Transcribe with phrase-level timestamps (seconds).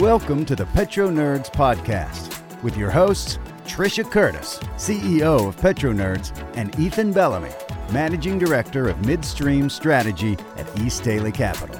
[0.00, 6.32] Welcome to the Petro Nerds Podcast with your hosts, Trisha Curtis, CEO of Petro Nerds,
[6.56, 7.50] and Ethan Bellamy,
[7.92, 11.78] Managing Director of Midstream Strategy at East Daley Capital.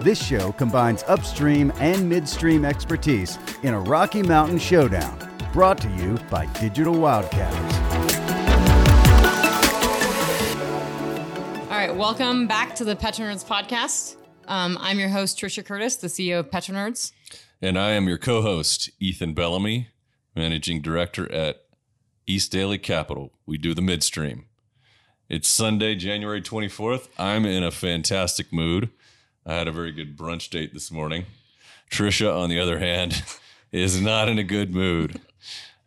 [0.00, 5.18] This show combines upstream and midstream expertise in a Rocky Mountain showdown,
[5.54, 7.77] brought to you by Digital Wildcatters.
[11.98, 14.14] Welcome back to the Petro Nerds podcast.
[14.46, 17.10] Um, I'm your host, Trisha Curtis, the CEO of Petro Nerds.
[17.60, 19.88] And I am your co host, Ethan Bellamy,
[20.36, 21.64] Managing Director at
[22.24, 23.32] East Daley Capital.
[23.46, 24.44] We do the midstream.
[25.28, 27.08] It's Sunday, January 24th.
[27.18, 28.90] I'm in a fantastic mood.
[29.44, 31.26] I had a very good brunch date this morning.
[31.90, 33.24] Trisha, on the other hand,
[33.72, 35.20] is not in a good mood.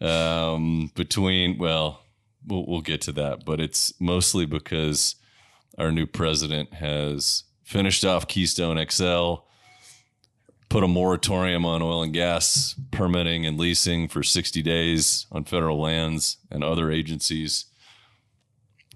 [0.01, 2.01] Um, between, well,
[2.45, 5.15] well, we'll get to that, but it's mostly because
[5.77, 9.35] our new president has finished off Keystone XL
[10.71, 15.79] put a moratorium on oil and gas permitting and leasing for 60 days on federal
[15.81, 17.65] lands and other agencies.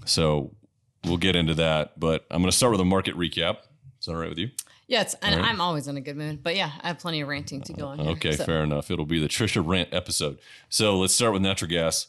[0.06, 0.56] So
[1.03, 3.58] we'll get into that, but I'm going to start with a market recap.
[4.00, 4.52] Is that all right with you?
[4.88, 5.50] Yes, and right.
[5.50, 6.44] I'm always in a good mood.
[6.44, 8.00] But yeah, I have plenty of ranting to go on.
[8.00, 8.90] Here, Okay, so- fair enough.
[8.90, 10.40] It'll be the Trisha rant episode.
[10.70, 12.08] So let's start with natural gas.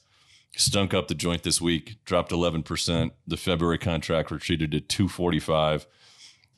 [0.59, 3.11] Stunk up the joint this week, dropped 11%.
[3.27, 5.87] The February contract retreated to 245.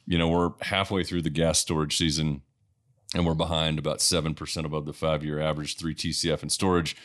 [0.07, 2.43] You know, we're halfway through the gas storage season
[3.15, 6.97] and we're behind about 7% above the five year average, 3 TCF in storage.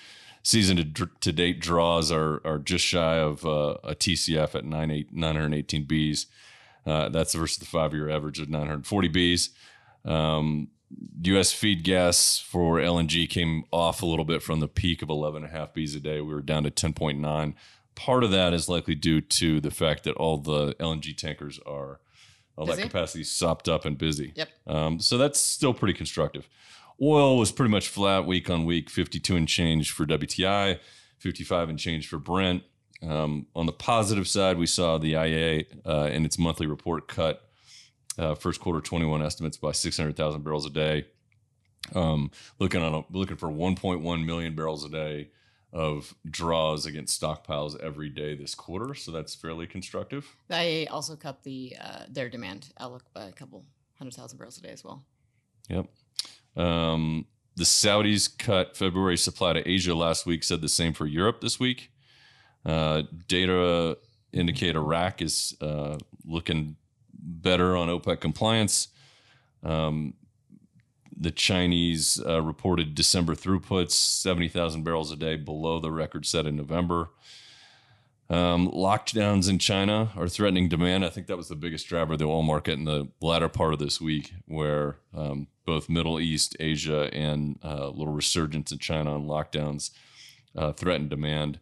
[0.44, 5.14] Season to, to date draws are, are just shy of uh, a TCF at 98
[5.14, 6.26] 918 Bs.
[6.86, 9.50] Uh, that's versus the five year average of 940 Bs.
[10.10, 10.68] Um,
[11.24, 11.52] U.S.
[11.52, 15.96] feed gas for LNG came off a little bit from the peak of 11.5 Bs
[15.96, 16.22] a day.
[16.22, 17.54] We were down to 10.9.
[17.96, 22.00] Part of that is likely due to the fact that all the LNG tankers are,
[22.56, 24.34] all that capacity is sopped up and busy.
[24.36, 24.50] Yep.
[24.68, 26.50] Um, so that's still pretty constructive.
[27.02, 30.80] Oil was pretty much flat week on week, 52 and change for WTI,
[31.20, 32.64] 55 and change for Brent.
[33.02, 37.50] Um, on the positive side, we saw the IEA uh, in its monthly report cut
[38.18, 41.06] uh, first quarter 21 estimates by 600,000 barrels a day.
[41.94, 45.29] Um, looking on a, looking for 1.1 million barrels a day
[45.74, 48.94] of draws against stockpiles every day this quarter.
[48.94, 50.35] So that's fairly constructive.
[50.47, 53.66] They also cut the uh, their demand outlook by a couple
[53.97, 55.03] hundred thousand barrels a day as well.
[55.69, 55.88] Yep.
[56.56, 57.25] Um,
[57.56, 61.59] the Saudis cut February supply to Asia last week, said the same for Europe this
[61.59, 61.91] week.
[62.66, 63.97] Uh, data
[64.31, 66.75] indicate Iraq is uh, looking
[67.23, 68.89] better on OPEC compliance.
[69.63, 70.16] Um,
[71.16, 76.56] the Chinese uh, reported December throughputs 70,000 barrels a day below the record set in
[76.56, 77.09] November.
[78.29, 81.06] Um, lockdowns in China are threatening demand.
[81.06, 83.73] I think that was the biggest driver of the oil market in the latter part
[83.73, 88.79] of this week, where um, both Middle East, Asia, and uh, a little resurgence in
[88.79, 89.91] China on lockdowns
[90.55, 91.59] uh, threatened demand.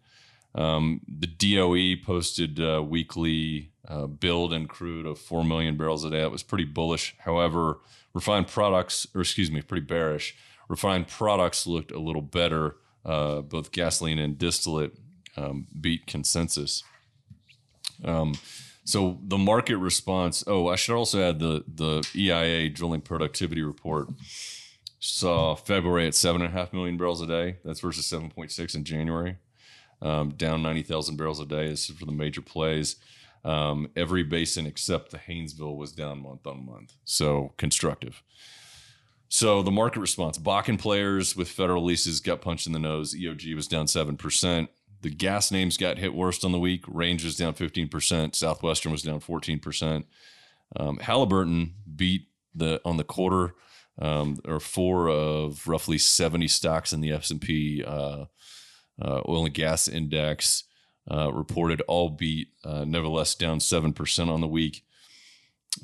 [0.53, 6.09] Um, the DOE posted uh, weekly uh, build and crude of 4 million barrels a
[6.09, 6.21] day.
[6.21, 7.15] That was pretty bullish.
[7.19, 7.79] However,
[8.13, 10.35] refined products, or excuse me, pretty bearish.
[10.67, 12.77] Refined products looked a little better.
[13.03, 14.93] Uh, both gasoline and distillate
[15.35, 16.83] um, beat consensus.
[18.03, 18.35] Um,
[18.83, 20.43] so the market response.
[20.45, 24.09] Oh, I should also add the the EIA drilling productivity report
[24.99, 27.57] saw February at seven and a half million barrels a day.
[27.65, 29.37] That's versus seven point six in January.
[30.01, 31.67] Um, down ninety thousand barrels a day.
[31.67, 32.95] This is for the major plays.
[33.43, 36.93] Um, every basin except the Haynesville was down month on month.
[37.03, 38.21] So constructive.
[39.29, 43.15] So the market response: Bakken players with federal leases got punched in the nose.
[43.15, 44.69] EOG was down seven percent.
[45.01, 46.83] The gas names got hit worst on the week.
[46.87, 48.35] Range was down 15%.
[48.35, 50.03] Southwestern was down 14%.
[50.75, 53.55] Um, Halliburton beat the on the quarter,
[53.99, 58.25] um, or four of roughly 70 stocks in the S&P uh,
[59.01, 60.65] uh, oil and gas index
[61.09, 64.83] uh, reported all beat, uh, nevertheless down 7% on the week.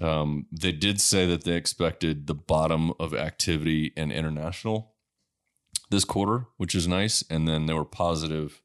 [0.01, 4.94] Um, they did say that they expected the bottom of activity in international
[5.89, 7.24] this quarter, which is nice.
[7.30, 8.62] And then they were positive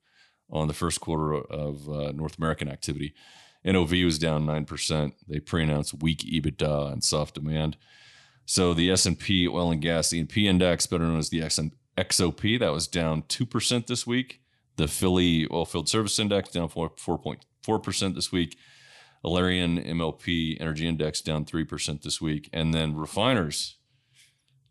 [0.50, 3.15] on the first quarter of uh, North American activity.
[3.65, 5.12] NOV was down 9%.
[5.29, 7.77] They pre-announced weak EBITDA and soft demand.
[8.44, 12.88] So the S&P oil and gas E&P index, better known as the XOP, that was
[12.88, 14.42] down 2% this week.
[14.77, 18.57] The Philly oilfield service index down 4.4% this week.
[19.25, 22.49] Alerian MLP energy index down 3% this week.
[22.53, 23.77] And then refiners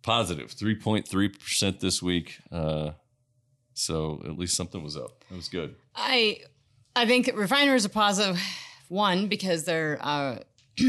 [0.01, 2.39] positive 3.3% this week.
[2.51, 2.92] Uh,
[3.74, 5.24] so at least something was up.
[5.30, 5.75] It was good.
[5.95, 6.42] I
[6.95, 8.36] I think refiners are.
[8.89, 10.39] One because they're uh,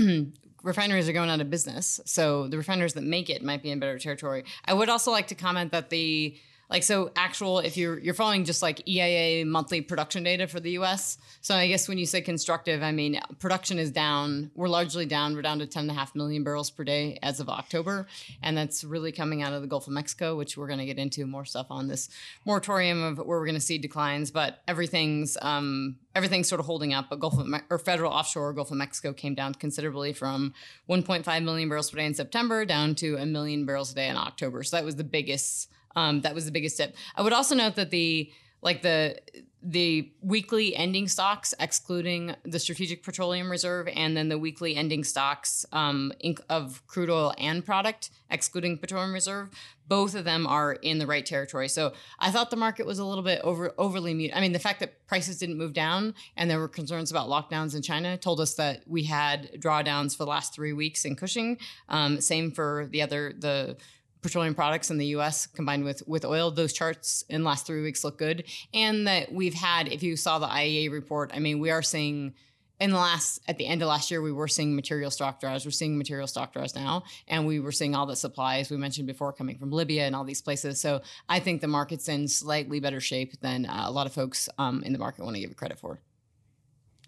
[0.64, 2.00] refineries are going out of business.
[2.04, 4.44] So the refineries that make it might be in better territory.
[4.64, 6.36] I would also like to comment that the
[6.72, 10.70] like so actual if you're you're following just like EIA monthly production data for the
[10.72, 11.18] US.
[11.42, 14.50] So I guess when you say constructive, I mean production is down.
[14.54, 15.34] We're largely down.
[15.34, 18.06] We're down to 10.5 million barrels per day as of October.
[18.42, 21.26] And that's really coming out of the Gulf of Mexico, which we're gonna get into
[21.26, 22.08] more stuff on this
[22.46, 27.10] moratorium of where we're gonna see declines, but everything's um everything's sort of holding up.
[27.10, 30.54] But Gulf of Me- or federal offshore Gulf of Mexico came down considerably from
[30.88, 34.16] 1.5 million barrels per day in September down to a million barrels a day in
[34.16, 34.62] October.
[34.62, 36.94] So that was the biggest um, that was the biggest tip.
[37.16, 38.30] I would also note that the
[38.62, 39.18] like the
[39.62, 45.64] the weekly ending stocks, excluding the Strategic Petroleum Reserve, and then the weekly ending stocks
[45.72, 46.12] um,
[46.48, 49.50] of crude oil and product, excluding Petroleum Reserve,
[49.86, 51.68] both of them are in the right territory.
[51.68, 54.36] So I thought the market was a little bit over overly muted.
[54.36, 57.76] I mean, the fact that prices didn't move down and there were concerns about lockdowns
[57.76, 61.58] in China told us that we had drawdowns for the last three weeks in Cushing.
[61.88, 63.76] Um, same for the other the
[64.22, 67.82] petroleum products in the US combined with with oil those charts in the last 3
[67.82, 68.44] weeks look good.
[68.72, 72.34] And that we've had if you saw the IEA report I mean we are seeing
[72.80, 75.64] in the last at the end of last year we were seeing material stock draws
[75.64, 77.02] we're seeing material stock draws now.
[77.26, 80.24] And we were seeing all the supplies we mentioned before coming from libya and all
[80.24, 80.80] these places.
[80.80, 84.48] So i think the market's in slightly better shape than uh, a lot of folks
[84.58, 85.98] um, in the market want to give it credit for.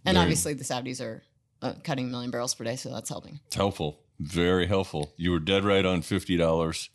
[0.05, 1.23] And Very, obviously the saudis are
[1.63, 3.39] uh, cutting a million barrels per day so that's helping.
[3.47, 4.01] It's helpful.
[4.21, 5.13] Very helpful.
[5.17, 6.89] You were dead right on $50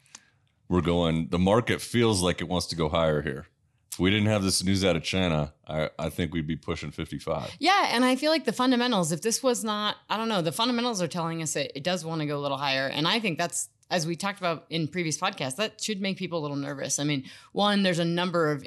[0.70, 3.48] we're going, the market feels like it wants to go higher here.
[3.92, 6.92] If we didn't have this news out of China, I, I think we'd be pushing
[6.92, 7.58] 55.
[7.60, 7.90] Yeah.
[7.92, 11.02] And I feel like the fundamentals, if this was not, I don't know, the fundamentals
[11.02, 12.88] are telling us that it does want to go a little higher.
[12.88, 16.38] And I think that's, as we talked about in previous podcasts, that should make people
[16.38, 17.00] a little nervous.
[17.00, 18.64] I mean, one, there's a number of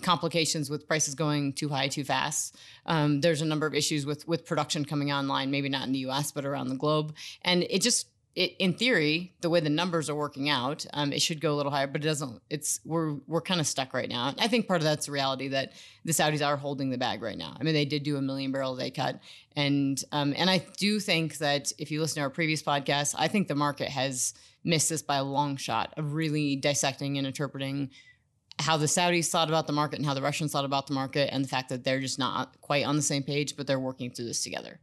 [0.00, 2.56] complications with prices going too high too fast.
[2.86, 5.98] Um, there's a number of issues with with production coming online, maybe not in the
[6.00, 6.32] U.S.
[6.32, 10.14] but around the globe, and it just it, in theory, the way the numbers are
[10.14, 12.40] working out, um, it should go a little higher, but it doesn't.
[12.48, 14.34] It's we're we're kind of stuck right now.
[14.38, 15.72] I think part of that's the reality that
[16.04, 17.54] the Saudis are holding the bag right now.
[17.58, 19.20] I mean, they did do a million barrel a day cut,
[19.54, 23.28] and um, and I do think that if you listen to our previous podcast, I
[23.28, 24.32] think the market has
[24.64, 27.90] missed this by a long shot of really dissecting and interpreting
[28.60, 31.28] how the Saudis thought about the market and how the Russians thought about the market,
[31.32, 34.10] and the fact that they're just not quite on the same page, but they're working
[34.10, 34.80] through this together.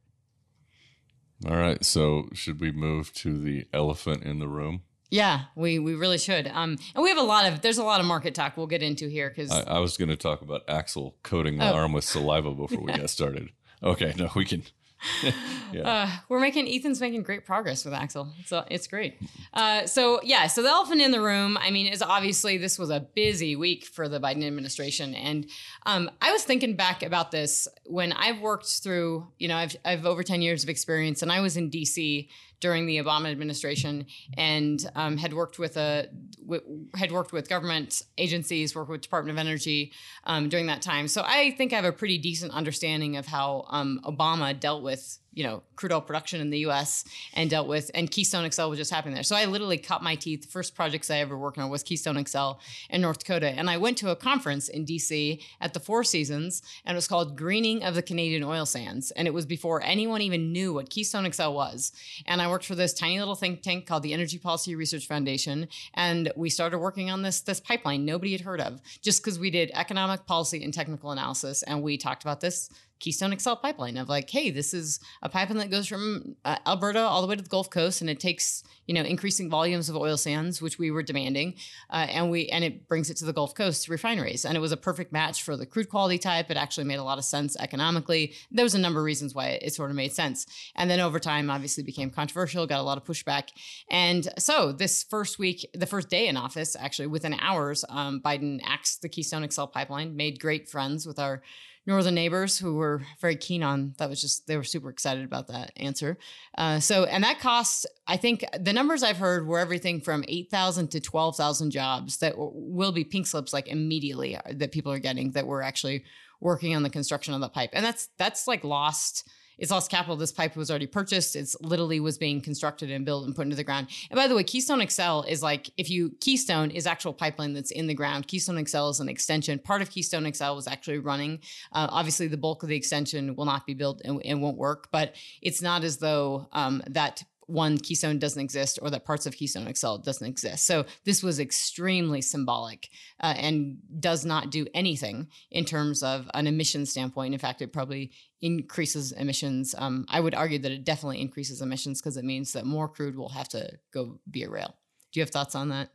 [1.48, 1.84] All right.
[1.86, 4.82] So should we move to the elephant in the room?
[5.12, 6.48] Yeah, we we really should.
[6.48, 8.84] Um, and we have a lot of there's a lot of market talk we'll get
[8.84, 11.76] into here because I, I, was going to talk about Axel coating my oh.
[11.76, 13.50] arm with saliva before we got started.
[13.82, 14.64] Okay, no, we can
[15.74, 15.81] yeah.
[15.81, 18.34] Uh, we're making Ethan's making great progress with Axel.
[18.46, 19.18] So it's great.
[19.54, 21.57] Uh, so yeah, so the elephant in the room.
[21.57, 25.48] I mean, is obviously this was a busy week for the Biden administration, and
[25.86, 29.28] um, I was thinking back about this when I've worked through.
[29.38, 32.30] You know, I've I've over ten years of experience, and I was in D.C
[32.60, 34.06] during the Obama administration
[34.38, 36.08] and um, had worked with a
[36.42, 39.92] w- had worked with government agencies, worked with Department of Energy
[40.26, 41.08] um, during that time.
[41.08, 45.20] So I think I have a pretty decent understanding of how um, Obama dealt with
[45.34, 47.06] you know crude oil production in the U.S.
[47.34, 49.24] and dealt with and Keystone XL was just happening there.
[49.24, 50.42] So I literally cut my teeth.
[50.42, 52.54] The first projects I ever worked on was Keystone XL
[52.90, 55.42] in North Dakota, and I went to a conference in D.C.
[55.62, 59.28] at the Four Seasons, and it was called Greening of the Canadian Oil Sands, and
[59.28, 61.92] it was before anyone even knew what Keystone XL was.
[62.26, 65.68] And I worked for this tiny little think tank called the Energy Policy Research Foundation,
[65.94, 69.50] and we started working on this this pipeline nobody had heard of, just because we
[69.50, 72.69] did economic policy and technical analysis, and we talked about this
[73.00, 77.00] Keystone XL pipeline of like, hey, this is a pipeline that goes from uh, Alberta
[77.00, 79.96] all the way to the Gulf Coast, and it takes you know increasing volumes of
[79.96, 81.56] oil sands, which we were demanding,
[81.90, 84.72] uh, and we and it brings it to the Gulf Coast refineries, and it was
[84.72, 86.52] a perfect match for the crude quality type.
[86.52, 88.34] It actually made a lot of sense economically.
[88.52, 91.00] There was a number of reasons why it, it sort of made sense, and then
[91.00, 93.50] over time, obviously became controversial, got a lot of pushback,
[93.90, 98.60] and so this first week, the first day in office, actually within hours, um, Biden
[98.66, 101.42] axed the Keystone XL pipeline, made great friends with our
[101.86, 105.48] northern neighbors who were very keen on that was just they were super excited about
[105.48, 106.18] that answer.
[106.57, 110.90] Uh, so and that costs i think the numbers i've heard were everything from 8000
[110.92, 115.31] to 12000 jobs that will be pink slips like immediately uh, that people are getting
[115.31, 116.04] that we're actually
[116.42, 117.71] working on the construction of the pipe.
[117.74, 119.28] And that's that's like lost
[119.59, 120.16] it's lost capital.
[120.16, 121.35] This pipe was already purchased.
[121.35, 123.87] It's literally was being constructed and built and put into the ground.
[124.09, 127.71] And by the way, Keystone XL is like if you Keystone is actual pipeline that's
[127.71, 128.28] in the ground.
[128.28, 129.59] Keystone XL is an extension.
[129.59, 131.39] Part of Keystone XL was actually running.
[131.71, 134.87] Uh, obviously, the bulk of the extension will not be built and, and, won't work.
[134.92, 139.36] But it's not as though um, that one Keystone doesn't exist or that parts of
[139.36, 140.66] Keystone XL doesn't exist.
[140.66, 142.90] So this was extremely symbolic
[143.20, 147.34] uh, and does not do anything in terms of an emission standpoint.
[147.34, 149.74] In fact, it probably increases emissions.
[149.78, 153.16] Um, I would argue that it definitely increases emissions because it means that more crude
[153.16, 154.76] will have to go via rail.
[155.12, 155.90] Do you have thoughts on that?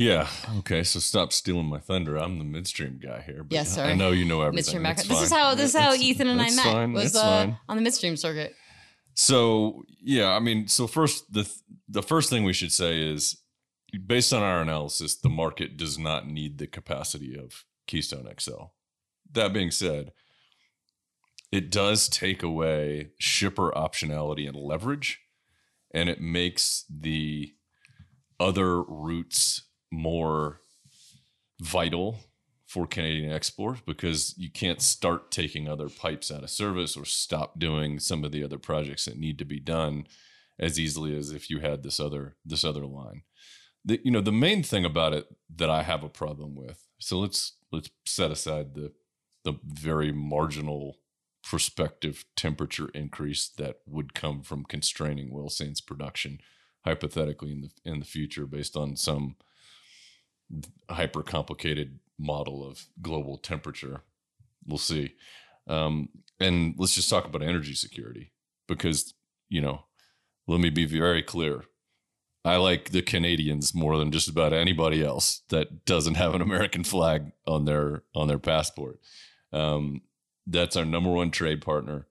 [0.00, 0.28] Yeah.
[0.60, 0.82] Okay.
[0.82, 2.16] So stop stealing my thunder.
[2.16, 3.44] I'm the midstream guy here.
[3.44, 3.92] But yes, sorry.
[3.92, 4.82] I know you know everything.
[4.82, 6.64] Midstream This is how this is how Ethan and I met.
[6.64, 6.92] Fine.
[6.94, 8.54] Was uh, on the midstream circuit.
[9.14, 11.50] So yeah, I mean, so first the
[11.88, 13.42] the first thing we should say is,
[14.06, 18.72] based on our analysis, the market does not need the capacity of Keystone XL.
[19.32, 20.12] That being said,
[21.52, 25.20] it does take away shipper optionality and leverage,
[25.92, 27.52] and it makes the
[28.38, 30.60] other routes more
[31.60, 32.18] vital
[32.70, 37.58] for Canadian exports because you can't start taking other pipes out of service or stop
[37.58, 40.06] doing some of the other projects that need to be done
[40.56, 43.22] as easily as if you had this other this other line.
[43.84, 46.86] The, you know the main thing about it that I have a problem with.
[47.00, 48.92] So let's let's set aside the
[49.42, 50.98] the very marginal
[51.42, 56.38] prospective temperature increase that would come from constraining oil sands production
[56.84, 59.34] hypothetically in the in the future based on some
[60.88, 64.02] hyper complicated model of global temperature.
[64.66, 65.14] We'll see.
[65.66, 68.32] Um, and let's just talk about energy security
[68.68, 69.14] because,
[69.48, 69.84] you know,
[70.46, 71.64] let me be very clear.
[72.44, 76.84] I like the Canadians more than just about anybody else that doesn't have an American
[76.84, 78.98] flag on their on their passport.
[79.52, 80.02] Um,
[80.46, 82.06] that's our number one trade partner.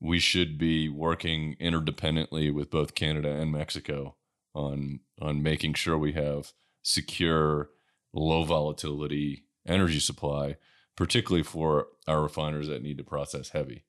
[0.00, 4.16] We should be working interdependently with both Canada and Mexico
[4.54, 7.70] on on making sure we have secure
[8.12, 10.56] low volatility energy supply,
[10.96, 13.84] particularly for our refiners that need to process heavy.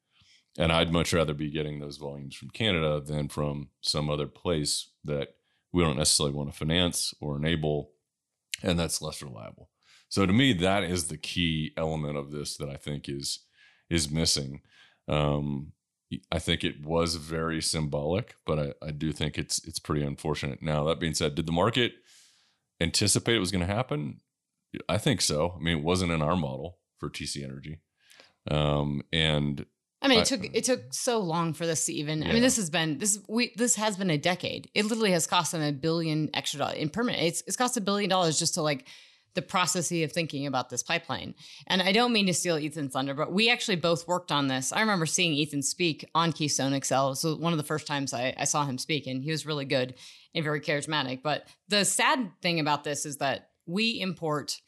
[0.57, 4.89] And I'd much rather be getting those volumes from Canada than from some other place
[5.03, 5.35] that
[5.71, 7.91] we don't necessarily want to finance or enable,
[8.63, 9.69] and that's less reliable.
[10.09, 13.45] So to me, that is the key element of this that I think is
[13.89, 14.61] is missing.
[15.07, 15.73] Um,
[16.31, 20.61] I think it was very symbolic, but I, I do think it's it's pretty unfortunate.
[20.61, 21.93] Now that being said, did the market
[22.81, 24.19] anticipate it was going to happen?
[24.87, 25.55] I think so.
[25.55, 27.79] I mean, it wasn't in our model for TC Energy,
[28.49, 29.65] um, and
[30.01, 32.21] I mean, it took it took so long for this to even.
[32.21, 32.29] Yeah.
[32.29, 34.69] I mean, this has been this we this has been a decade.
[34.73, 37.23] It literally has cost them a billion extra dollars in permanent.
[37.23, 38.87] It's it's cost a billion dollars just to like
[39.35, 41.35] the process of thinking about this pipeline.
[41.67, 44.73] And I don't mean to steal Ethan's thunder, but we actually both worked on this.
[44.73, 47.13] I remember seeing Ethan speak on Keystone XL.
[47.13, 49.65] So one of the first times I, I saw him speak, and he was really
[49.65, 49.95] good
[50.33, 51.21] and very charismatic.
[51.21, 54.59] But the sad thing about this is that we import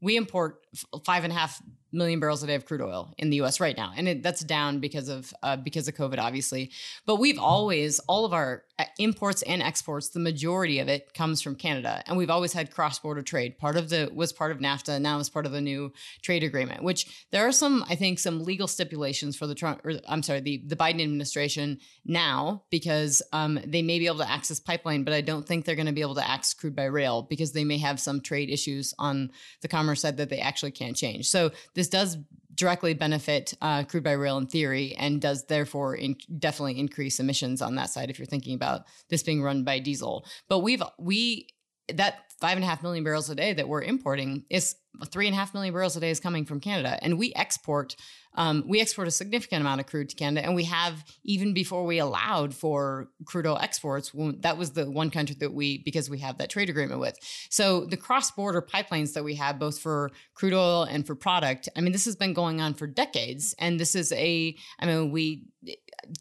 [0.00, 0.66] we import
[1.04, 3.60] five and a half million barrels a day of crude oil in the U.S.
[3.60, 6.70] right now, and it, that's down because of uh, because of COVID, obviously.
[7.06, 8.64] But we've always all of our
[8.98, 12.98] imports and exports, the majority of it comes from Canada, and we've always had cross
[12.98, 13.58] border trade.
[13.58, 15.92] Part of the was part of NAFTA, now is part of the new
[16.22, 16.82] trade agreement.
[16.82, 20.40] Which there are some, I think, some legal stipulations for the Trump, or I'm sorry,
[20.40, 25.14] the the Biden administration now because um, they may be able to access pipeline, but
[25.14, 27.64] I don't think they're going to be able to access crude by rail because they
[27.64, 29.30] may have some trade issues on
[29.62, 31.28] the commerce side that they actually can't change.
[31.28, 32.18] So this does
[32.56, 37.62] directly benefit uh, crude by rail in theory and does therefore in, definitely increase emissions
[37.62, 40.26] on that side if you're thinking about this being run by diesel.
[40.48, 41.48] But we've we
[41.94, 44.76] that five and a half million barrels a day that we're importing is
[45.06, 47.96] three and a half million barrels a day is coming from Canada, and we export
[48.38, 51.86] um, we export a significant amount of crude to Canada, and we have even before
[51.86, 54.12] we allowed for crude oil exports.
[54.40, 57.18] That was the one country that we because we have that trade agreement with.
[57.48, 61.68] So the cross border pipelines that we have, both for crude oil and for product,
[61.76, 65.10] I mean, this has been going on for decades, and this is a I mean
[65.10, 65.46] we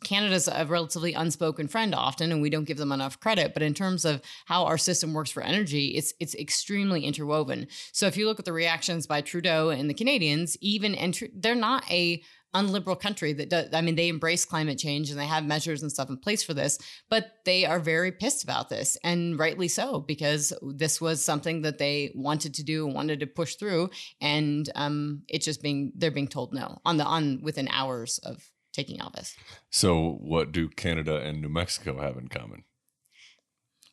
[0.04, 3.54] Canada's a relatively unspoken friend often, and we don't give them enough credit.
[3.54, 7.68] But in terms of how our system works for energy, it's it's extremely interwoven.
[7.92, 11.56] So if you look at the reactions by Trudeau and the Canadians, even and they're
[11.56, 12.22] not a
[12.56, 15.92] unliberal country that does i mean they embrace climate change and they have measures and
[15.92, 20.00] stuff in place for this but they are very pissed about this and rightly so
[20.00, 23.89] because this was something that they wanted to do and wanted to push through
[24.22, 28.42] and um, it's just being they're being told no on the on within hours of
[28.75, 29.36] taking office.
[29.70, 32.63] So, what do Canada and New Mexico have in common?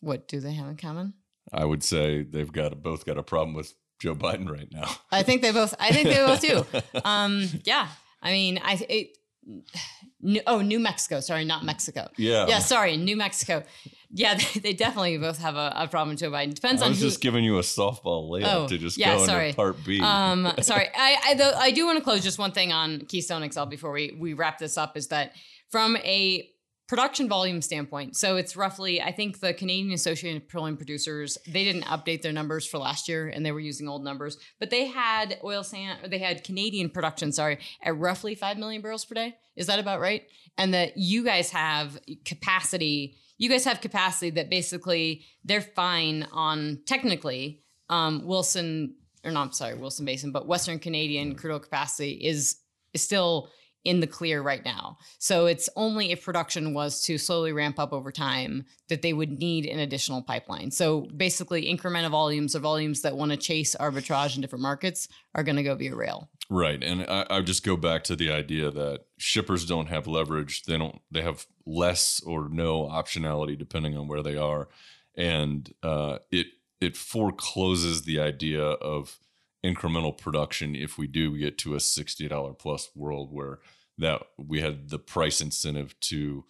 [0.00, 1.14] What do they have in common?
[1.52, 4.90] I would say they've got a, both got a problem with Joe Biden right now.
[5.10, 5.74] I think they both.
[5.78, 6.66] I think they both do.
[7.04, 7.88] Um, yeah,
[8.22, 9.16] I mean, I it,
[10.46, 11.20] oh, New Mexico.
[11.20, 12.08] Sorry, not Mexico.
[12.16, 12.46] Yeah.
[12.46, 12.58] Yeah.
[12.58, 13.64] Sorry, New Mexico.
[14.12, 16.54] Yeah, they, they definitely both have a, a problem with Joe Biden.
[16.54, 16.86] Depends on.
[16.86, 17.06] I on was who.
[17.06, 19.46] just giving you a softball layup oh, to just yeah, go sorry.
[19.46, 20.00] into part B.
[20.00, 20.88] Um, sorry.
[20.94, 23.92] I I, though, I do want to close just one thing on Keystone XL before
[23.92, 24.96] we we wrap this up.
[24.96, 25.32] Is that
[25.70, 26.48] from a
[26.92, 31.84] production volume standpoint, so it's roughly, I think the Canadian Associated Petroleum Producers, they didn't
[31.84, 35.38] update their numbers for last year and they were using old numbers, but they had
[35.42, 39.34] oil sand, or they had Canadian production, sorry, at roughly 5 million barrels per day.
[39.56, 40.24] Is that about right?
[40.58, 46.78] And that you guys have capacity, you guys have capacity that basically they're fine on
[46.86, 48.94] technically um, Williston,
[49.24, 52.58] or not, sorry, Williston Basin, but Western Canadian crude oil capacity is,
[52.94, 53.50] is still
[53.84, 54.98] in the clear right now.
[55.18, 59.38] So it's only if production was to slowly ramp up over time that they would
[59.38, 60.70] need an additional pipeline.
[60.70, 65.42] So basically, incremental volumes or volumes that want to chase arbitrage in different markets are
[65.42, 66.28] going to go via rail.
[66.48, 70.64] Right, and I, I just go back to the idea that shippers don't have leverage.
[70.64, 71.00] They don't.
[71.10, 74.68] They have less or no optionality depending on where they are,
[75.16, 76.48] and uh, it
[76.80, 79.18] it forecloses the idea of
[79.64, 83.60] incremental production if we do get to a $60 plus world where
[83.98, 86.44] that we had the price incentive to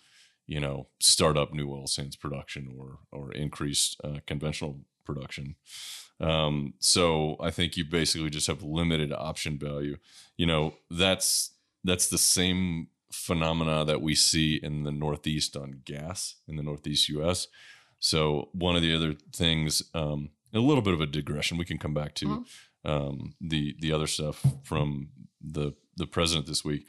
[0.46, 5.56] you know start up new oil sands production or or increase uh, conventional production.
[6.20, 9.98] Um, so i think you basically just have limited option value.
[10.36, 11.50] You know that's
[11.84, 17.10] that's the same phenomena that we see in the northeast on gas in the northeast
[17.10, 17.46] us
[17.98, 21.76] so one of the other things um, a little bit of a digression we can
[21.76, 22.42] come back to mm-hmm
[22.84, 25.08] um, the the other stuff from
[25.40, 26.86] the the president this week.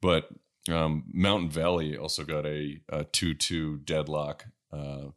[0.00, 0.28] But
[0.68, 5.08] um, Mountain Valley also got a, a two two deadlock uh,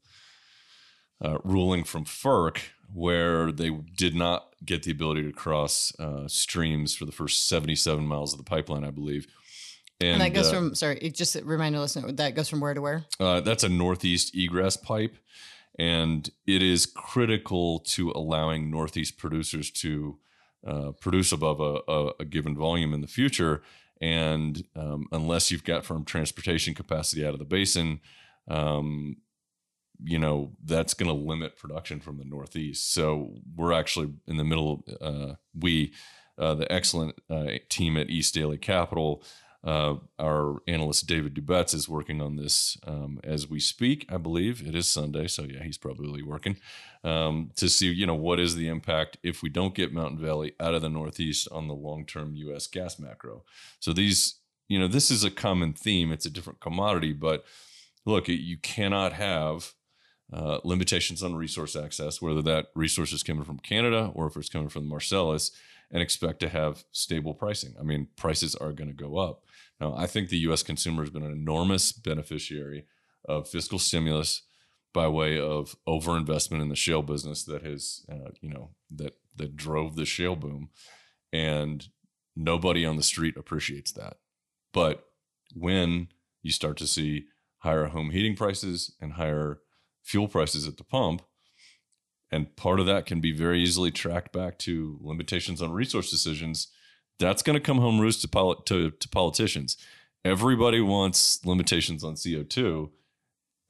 [1.21, 2.59] uh, ruling from FERC
[2.93, 8.03] where they did not get the ability to cross uh, streams for the first 77
[8.05, 9.27] miles of the pipeline, I believe.
[10.01, 12.74] And, and that goes uh, from sorry, just remind the listener that goes from where
[12.74, 13.05] to where?
[13.19, 15.17] Uh, that's a northeast egress pipe
[15.79, 20.19] and it is critical to allowing Northeast producers to
[20.67, 23.62] uh, produce above a, a, a, given volume in the future.
[24.01, 28.01] And um, unless you've got firm transportation capacity out of the basin,
[28.50, 29.17] um,
[30.03, 32.93] you know that's going to limit production from the Northeast.
[32.93, 34.83] So we're actually in the middle.
[35.00, 35.93] Uh, we,
[36.38, 39.24] uh, the excellent uh, team at East Daley Capital,
[39.63, 44.06] uh, our analyst David Dubetz is working on this um, as we speak.
[44.10, 46.58] I believe it is Sunday, so yeah, he's probably working
[47.04, 50.53] um, to see you know what is the impact if we don't get Mountain Valley
[50.60, 52.68] out of the Northeast on the long-term U.S.
[52.68, 53.44] gas macro.
[53.79, 54.36] So these,
[54.70, 56.12] you know, this is a common theme.
[56.12, 57.44] It's a different commodity, but
[58.05, 59.74] look, you cannot have
[60.31, 64.50] uh, limitations on resource access, whether that resource is coming from Canada or if it's
[64.50, 65.51] coming from the Marcellus,
[65.92, 67.74] and expect to have stable pricing.
[67.79, 69.44] I mean, prices are going to go up.
[69.79, 70.63] Now, I think the U.S.
[70.63, 72.85] consumer has been an enormous beneficiary
[73.27, 74.44] of fiscal stimulus
[74.94, 79.55] by way of overinvestment in the shale business that has, uh, you know, that that
[79.55, 80.70] drove the shale boom,
[81.31, 81.87] and
[82.35, 84.18] nobody on the street appreciates that.
[84.74, 85.05] But
[85.55, 86.09] when
[86.42, 87.25] you start to see
[87.59, 89.59] higher home heating prices and higher
[90.03, 91.22] fuel prices at the pump,
[92.31, 96.68] and part of that can be very easily tracked back to limitations on resource decisions
[97.20, 99.77] that's going to come home roost to, poli- to, to politicians.
[100.25, 102.90] Everybody wants limitations on CO2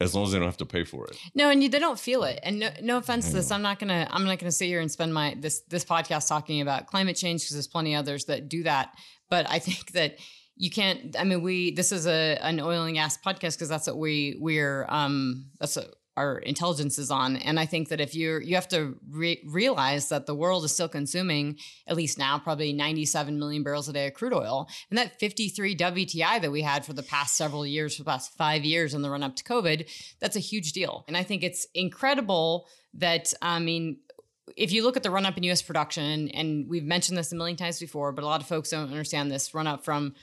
[0.02, 1.18] as long as they don't have to pay for it.
[1.36, 2.40] No, and you, they don't feel it.
[2.44, 4.90] And no, no offense to this, I'm not gonna I'm not gonna sit here and
[4.90, 8.48] spend my this this podcast talking about climate change because there's plenty of others that
[8.48, 8.94] do that.
[9.30, 10.18] But I think that
[10.56, 11.16] you can't.
[11.20, 14.38] I mean, we this is a an oil and gas podcast because that's what we
[14.40, 17.38] we're um that's a our intelligence is on.
[17.38, 20.74] And I think that if you're, you have to re- realize that the world is
[20.74, 24.68] still consuming, at least now, probably 97 million barrels a day of crude oil.
[24.90, 28.36] And that 53 WTI that we had for the past several years, for the past
[28.38, 31.06] five years in the run up to COVID, that's a huge deal.
[31.08, 34.00] And I think it's incredible that, I mean,
[34.58, 37.36] if you look at the run up in US production, and we've mentioned this a
[37.36, 40.16] million times before, but a lot of folks don't understand this run up from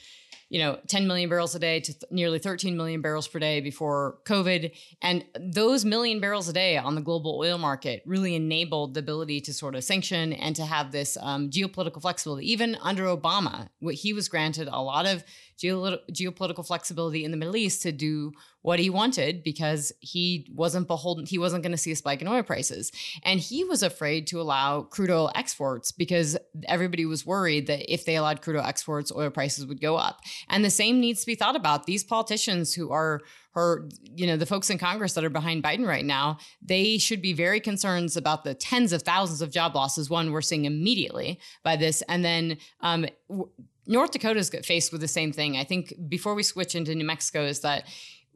[0.49, 3.61] you know 10 million barrels a day to th- nearly 13 million barrels per day
[3.61, 4.73] before covid.
[5.03, 9.41] And those million barrels a day on the global oil market really enabled the ability
[9.43, 12.51] to sort of sanction and to have this um, geopolitical flexibility.
[12.51, 15.25] Even under obama he was granted a lot of
[15.59, 18.33] geopolitical flexibility in the Middle East to do
[18.67, 22.27] what he wanted because he wasn't beholden, he wasn't going to see a spike in
[22.27, 22.91] oil prices.
[23.23, 28.05] And he was afraid to allow crude oil exports because everybody was worried that if
[28.05, 30.19] they allowed crude oil exports, oil prices would go up.
[30.49, 31.87] And the same needs to be thought about.
[31.87, 33.21] These politicians who are
[33.55, 37.23] or you know the folks in congress that are behind biden right now they should
[37.23, 41.41] be very concerned about the tens of thousands of job losses one we're seeing immediately
[41.63, 43.07] by this and then um,
[43.87, 45.57] North Dakota's faced with the same thing.
[45.57, 47.87] I think before we switch into New Mexico, is that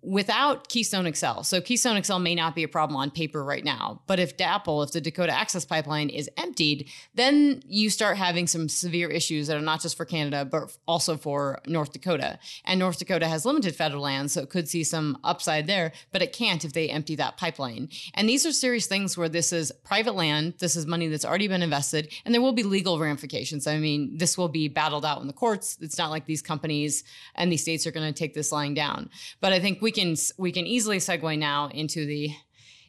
[0.02, 1.42] without Keystone XL.
[1.42, 4.84] So Keystone XL may not be a problem on paper right now, but if DAPL,
[4.84, 9.56] if the Dakota Access Pipeline is emptied, then you start having some severe issues that
[9.56, 12.38] are not just for Canada, but also for North Dakota.
[12.64, 16.22] And North Dakota has limited federal land, so it could see some upside there, but
[16.22, 17.88] it can't if they empty that pipeline.
[18.14, 21.48] And these are serious things where this is private land, this is money that's already
[21.48, 23.66] been invested, and there will be legal ramifications.
[23.66, 25.76] I mean, this will be battled out in the courts.
[25.80, 29.10] It's not like these companies and these states are going to take this lying down.
[29.40, 32.30] But I think we can we can easily segue now into the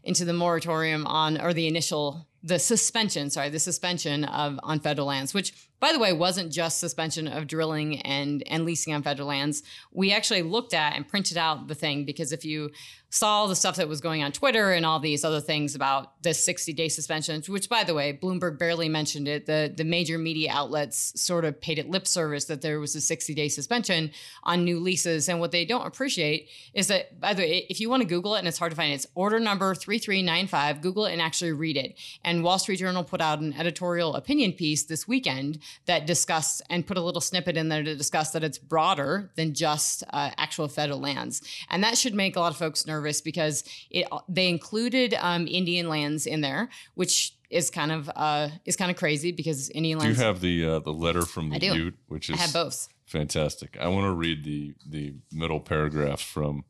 [0.04, 5.08] into the moratorium on or the initial the suspension sorry the suspension of on federal
[5.08, 9.28] lands which by the way wasn't just suspension of drilling and and leasing on federal
[9.28, 9.64] lands.
[9.92, 12.70] We actually looked at and printed out the thing because if you
[13.12, 16.34] saw the stuff that was going on Twitter and all these other things about the
[16.34, 19.46] 60 day suspension, which by the way, Bloomberg barely mentioned it.
[19.46, 23.02] The, the major media outlets sort of paid it lip service that there was a
[23.02, 24.12] 60 day suspension
[24.44, 25.28] on new leases.
[25.28, 28.36] And what they don't appreciate is that, by the way, if you want to Google
[28.36, 31.76] it and it's hard to find, it's order number 3395, Google it and actually read
[31.76, 32.00] it.
[32.24, 36.88] And Wall Street Journal put out an editorial opinion piece this weekend that discussed and
[36.88, 40.70] put a little snippet in there to discuss that it's broader than just uh, actual
[40.70, 41.42] federal lands.
[41.70, 45.48] And that should make a lot of folks nervous nervous because it they included um,
[45.48, 50.00] Indian lands in there, which is kind of uh, is kind of crazy because Indian
[50.00, 50.18] lands.
[50.18, 52.88] Do you have the uh, the letter from the Ute, which is I have both.
[53.06, 53.78] Fantastic.
[53.80, 56.64] I want to read the the middle paragraph from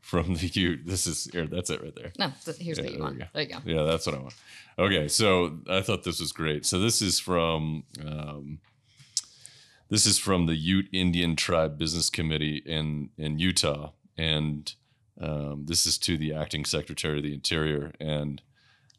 [0.00, 0.86] from the Ute.
[0.86, 1.46] This is here.
[1.46, 2.12] That's it right there.
[2.18, 3.22] No, th- here's yeah, what you want.
[3.32, 3.58] There you go.
[3.64, 4.34] Yeah, that's what I want.
[4.78, 6.66] Okay, so I thought this was great.
[6.66, 7.84] So this is from.
[8.04, 8.58] Um,
[9.88, 14.74] this is from the Ute Indian Tribe Business Committee in in Utah, and
[15.20, 17.92] um, this is to the acting secretary of the interior.
[18.00, 18.42] And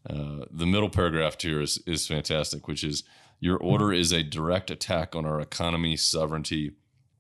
[0.10, 3.03] uh, the middle paragraph here is, is fantastic, which is
[3.39, 6.71] your order is a direct attack on our economy, sovereignty,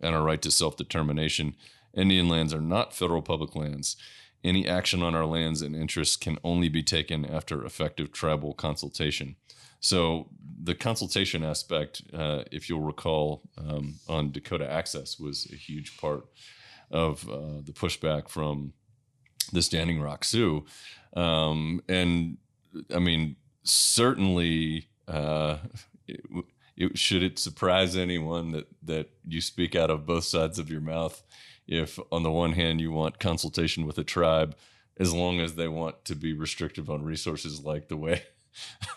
[0.01, 1.55] and our right to self determination.
[1.93, 3.97] Indian lands are not federal public lands.
[4.43, 9.35] Any action on our lands and interests can only be taken after effective tribal consultation.
[9.79, 10.29] So,
[10.63, 16.25] the consultation aspect, uh, if you'll recall, um, on Dakota Access was a huge part
[16.89, 18.73] of uh, the pushback from
[19.47, 20.65] the Standing Rock Sioux.
[21.15, 22.37] Um, and
[22.93, 25.57] I mean, certainly, uh,
[26.07, 26.21] it,
[26.75, 30.81] it, should it surprise anyone that that you speak out of both sides of your
[30.81, 31.23] mouth?
[31.67, 34.55] If on the one hand you want consultation with a tribe,
[34.99, 38.23] as long as they want to be restrictive on resources like the way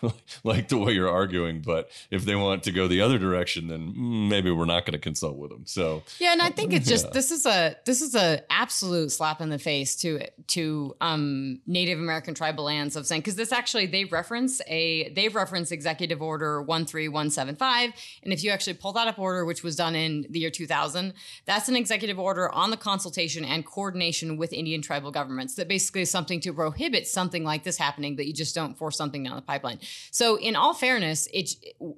[0.43, 1.61] like the way you're arguing.
[1.61, 3.93] But if they want to go the other direction, then
[4.29, 5.65] maybe we're not going to consult with them.
[5.65, 7.11] So yeah, and I think it's just yeah.
[7.13, 11.99] this is a this is a absolute slap in the face to to um, Native
[11.99, 16.61] American tribal lands of saying because this actually they reference a they reference Executive Order
[16.61, 17.91] one three one seven five,
[18.23, 20.67] and if you actually pull that up order, which was done in the year two
[20.67, 21.13] thousand,
[21.45, 26.01] that's an executive order on the consultation and coordination with Indian tribal governments that basically
[26.01, 29.35] is something to prohibit something like this happening that you just don't force something down
[29.35, 29.79] the pipeline.
[30.11, 31.55] So, in all fairness, it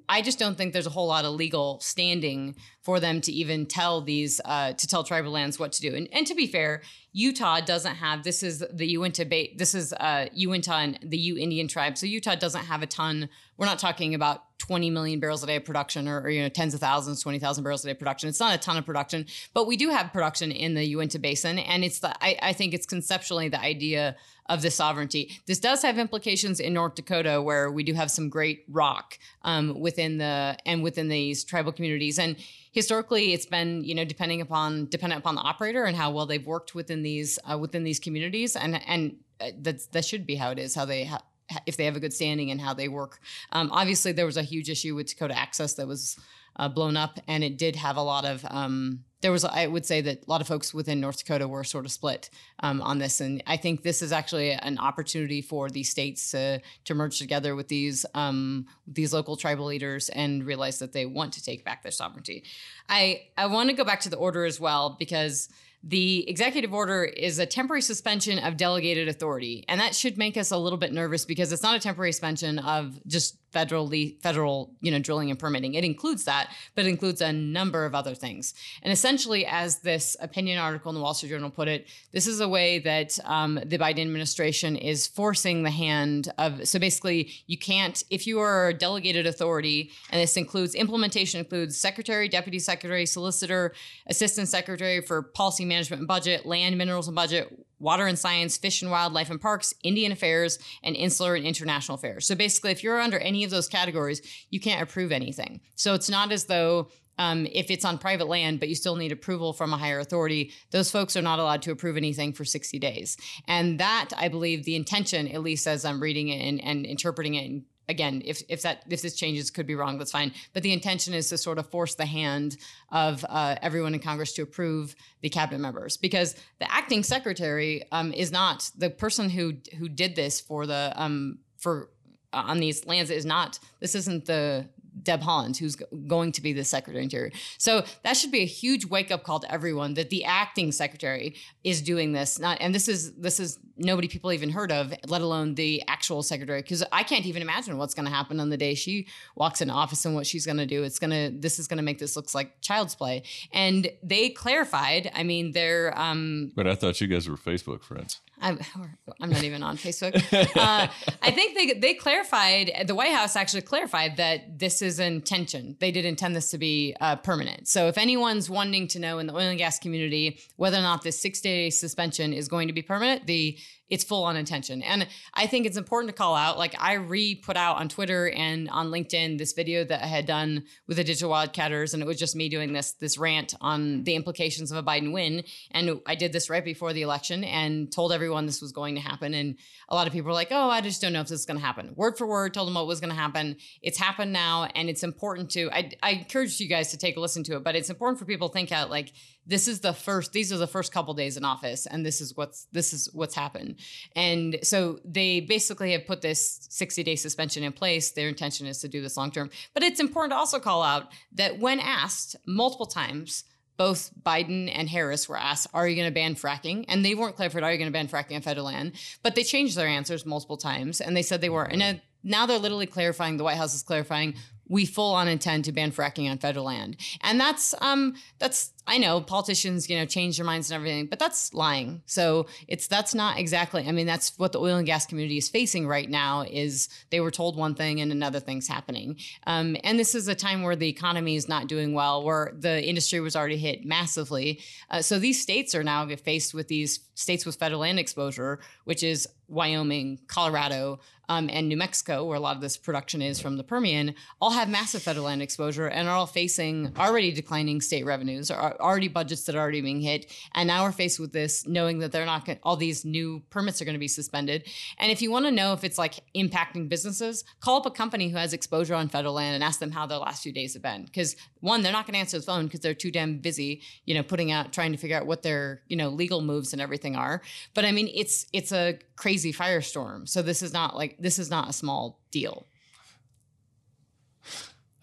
[0.08, 3.66] I just don't think there's a whole lot of legal standing for them to even
[3.66, 5.94] tell these uh, to tell tribal lands what to do.
[5.94, 6.82] And, and to be fair,
[7.16, 11.38] Utah doesn't have this is the Uinta Bay, this is uh, Uinta and the Ute
[11.38, 11.96] Indian tribe.
[11.96, 13.28] So Utah doesn't have a ton.
[13.56, 16.48] We're not talking about 20 million barrels a day of production or, or you know
[16.48, 18.28] tens of thousands, 20,000 barrels a day production.
[18.28, 21.60] It's not a ton of production, but we do have production in the Uinta Basin,
[21.60, 25.40] and it's the I, I think it's conceptually the idea of the sovereignty.
[25.46, 29.78] This does have implications in North Dakota, where we do have some great rock um,
[29.78, 32.18] within the and within these tribal communities.
[32.18, 32.36] And
[32.74, 36.46] historically, it's been you know depending upon dependent upon the operator and how well they've
[36.46, 38.56] worked within these uh, within these communities.
[38.56, 40.74] And and uh, that that should be how it is.
[40.74, 41.22] How they ha-
[41.66, 43.20] if they have a good standing and how they work.
[43.52, 46.18] Um, obviously, there was a huge issue with Dakota Access that was
[46.56, 48.44] uh, blown up, and it did have a lot of.
[48.50, 51.64] Um, there was, I would say, that a lot of folks within North Dakota were
[51.64, 52.28] sort of split
[52.60, 56.60] um, on this, and I think this is actually an opportunity for these states to
[56.84, 61.32] to merge together with these um, these local tribal leaders and realize that they want
[61.32, 62.44] to take back their sovereignty.
[62.90, 65.48] I I want to go back to the order as well because
[65.82, 70.50] the executive order is a temporary suspension of delegated authority, and that should make us
[70.50, 73.90] a little bit nervous because it's not a temporary suspension of just federal
[74.20, 75.74] federal you know drilling and permitting.
[75.74, 78.52] It includes that, but it includes a number of other things.
[78.82, 82.40] And essentially, as this opinion article in the Wall Street Journal put it, this is
[82.40, 86.68] a way that um, the Biden administration is forcing the hand of.
[86.68, 91.78] So basically, you can't if you are a delegated authority, and this includes implementation includes
[91.78, 93.72] secretary, deputy secretary, solicitor,
[94.08, 98.82] assistant secretary for policy management and budget, land, minerals and budget water and science, fish
[98.82, 102.26] and wildlife and parks, Indian affairs, and insular and international affairs.
[102.26, 105.60] So basically, if you're under any of those categories, you can't approve anything.
[105.76, 109.12] So it's not as though um, if it's on private land, but you still need
[109.12, 112.78] approval from a higher authority, those folks are not allowed to approve anything for 60
[112.78, 113.16] days.
[113.46, 117.34] And that, I believe, the intention, at least as I'm reading it and, and interpreting
[117.34, 119.98] it again, if if that if this changes, could be wrong.
[119.98, 120.32] That's fine.
[120.52, 122.56] But the intention is to sort of force the hand
[122.90, 128.12] of uh, everyone in Congress to approve the cabinet members because the acting secretary um,
[128.12, 131.90] is not the person who who did this for the um, for
[132.32, 133.58] uh, on these lands is not.
[133.80, 134.66] This isn't the
[135.02, 135.76] Deb Haaland, who's
[136.06, 137.32] going to be the Secretary of Interior.
[137.58, 141.36] So that should be a huge wake up call to everyone that the acting secretary
[141.62, 142.38] is doing this.
[142.38, 146.22] Not and this is this is nobody people even heard of, let alone the actual
[146.22, 146.62] secretary.
[146.62, 149.70] Because I can't even imagine what's going to happen on the day she walks in
[149.70, 150.84] office and what she's going to do.
[150.84, 153.24] It's gonna this is going to make this looks like child's play.
[153.52, 155.10] And they clarified.
[155.14, 155.96] I mean, they're.
[155.98, 158.20] Um, but I thought you guys were Facebook friends.
[158.44, 158.58] I'm,
[159.20, 160.14] I'm not even on Facebook.
[160.56, 160.88] Uh,
[161.22, 165.76] I think they they clarified the White House actually clarified that this is intention.
[165.80, 167.66] They did intend this to be uh, permanent.
[167.68, 171.02] So if anyone's wanting to know in the oil and gas community whether or not
[171.02, 173.58] this six day suspension is going to be permanent, the
[173.94, 174.82] it's full on intention.
[174.82, 176.58] And I think it's important to call out.
[176.58, 180.26] Like I re put out on Twitter and on LinkedIn this video that I had
[180.26, 184.02] done with the digital wildcatters, and it was just me doing this this rant on
[184.02, 185.44] the implications of a Biden win.
[185.70, 189.00] And I did this right before the election and told everyone this was going to
[189.00, 189.34] happen.
[189.34, 189.56] And
[189.88, 191.58] a lot of people were like, "Oh, I just don't know if this is going
[191.58, 193.56] to happen." Word for word, told them what was going to happen.
[193.82, 195.70] It's happened now, and it's important to.
[195.72, 198.24] I, I encourage you guys to take a listen to it, but it's important for
[198.24, 199.12] people to think out like
[199.46, 202.36] this is the first these are the first couple days in office and this is
[202.36, 203.76] what's this is what's happened
[204.16, 208.78] and so they basically have put this 60 day suspension in place their intention is
[208.80, 212.36] to do this long term but it's important to also call out that when asked
[212.46, 213.44] multiple times
[213.76, 216.84] both Biden and Harris were asked, Are you going to ban fracking?
[216.88, 218.92] And they weren't clarified, Are you going to ban fracking on federal land?
[219.22, 221.64] But they changed their answers multiple times and they said they were.
[221.64, 224.34] And now they're literally clarifying, the White House is clarifying,
[224.68, 226.96] we full on intend to ban fracking on federal land.
[227.22, 231.18] And that's um that's I know politicians, you know, change their minds and everything, but
[231.18, 232.02] that's lying.
[232.04, 233.86] So it's that's not exactly.
[233.88, 236.42] I mean, that's what the oil and gas community is facing right now.
[236.42, 239.16] Is they were told one thing and another thing's happening.
[239.46, 242.86] Um, and this is a time where the economy is not doing well, where the
[242.86, 244.60] industry was already hit massively.
[244.90, 249.02] Uh, so these states are now faced with these states with federal land exposure, which
[249.02, 253.56] is Wyoming, Colorado, um, and New Mexico, where a lot of this production is from
[253.56, 258.04] the Permian, all have massive federal land exposure and are all facing already declining state
[258.04, 260.30] revenues, are already budgets that are already being hit.
[260.54, 263.80] And now we're faced with this, knowing that they're not going all these new permits
[263.80, 264.68] are going to be suspended.
[264.98, 268.28] And if you want to know if it's like impacting businesses, call up a company
[268.28, 270.82] who has exposure on federal land and ask them how their last few days have
[270.82, 271.04] been.
[271.04, 274.14] Because one, they're not going to answer the phone because they're too damn busy, you
[274.14, 277.03] know, putting out trying to figure out what their you know legal moves and everything
[277.12, 277.42] are.
[277.74, 280.28] But I mean, it's it's a crazy firestorm.
[280.28, 282.66] So this is not like this is not a small deal.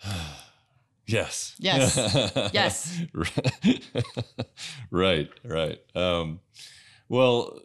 [1.08, 1.56] Yes.
[1.60, 1.98] Yes.
[2.54, 3.02] yes.
[4.92, 5.30] right.
[5.44, 5.80] Right.
[5.94, 6.40] Um,
[7.10, 7.60] well,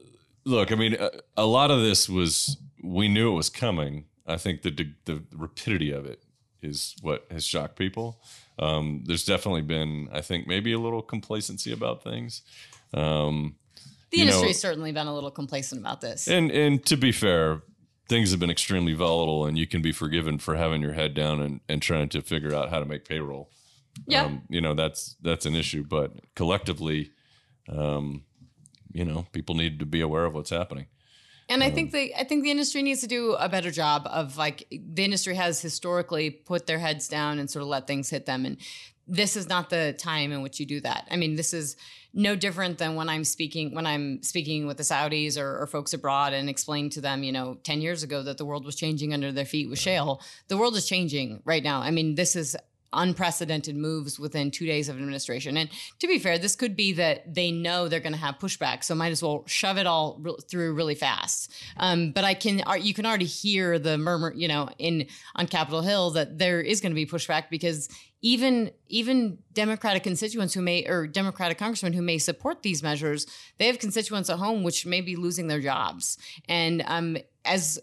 [0.45, 0.73] look.
[0.73, 4.07] I mean, a, a, lot of this was we knew it was coming.
[4.27, 6.25] I think the the rapidity of it
[6.61, 8.21] is what has shocked people.
[8.59, 12.43] Um, there's definitely been, I think, maybe a little complacency about things.
[12.95, 13.57] Um,
[14.11, 16.29] the industry's certainly been a little complacent about this.
[16.29, 17.63] And and to be fair,
[18.09, 21.41] things have been extremely volatile and you can be forgiven for having your head down
[21.41, 23.51] and, and trying to figure out how to make payroll.
[24.07, 24.25] Yeah.
[24.25, 25.85] Um, you know, that's that's an issue.
[25.85, 27.13] But collectively,
[27.69, 28.25] um,
[28.93, 30.87] you know, people need to be aware of what's happening.
[31.49, 34.07] And I think um, the I think the industry needs to do a better job
[34.11, 38.11] of like the industry has historically put their heads down and sort of let things
[38.11, 38.45] hit them.
[38.45, 38.59] And
[39.09, 41.07] this is not the time in which you do that.
[41.11, 41.77] I mean, this is
[42.13, 45.93] no different than when I'm speaking when I'm speaking with the Saudis or, or, folks
[45.93, 49.13] abroad and explaining to them, you know, 10 years ago that the world was changing
[49.13, 50.23] under their feet with shale.
[50.49, 51.81] The world is changing right now.
[51.81, 52.57] I mean, this is
[52.97, 55.57] unprecedented moves within two days of administration.
[55.57, 58.83] And to be fair, this could be that they know they're going to have pushback,
[58.83, 61.53] so might as well shove it all re- through really fast.
[61.77, 65.83] Um, but I can, you can already hear the murmur, you know, in on Capitol
[65.83, 67.89] Hill that there is going to be pushback because
[68.23, 73.27] even even Democratic constituents who may or Democratic congressmen who may support these measures,
[73.59, 76.19] they have constituents at home which may be losing their jobs.
[76.49, 77.79] And um, as